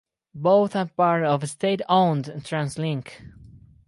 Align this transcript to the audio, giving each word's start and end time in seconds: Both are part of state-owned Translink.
Both 0.33 0.75
are 0.75 0.87
part 0.87 1.23
of 1.25 1.47
state-owned 1.47 2.25
Translink. 2.37 3.21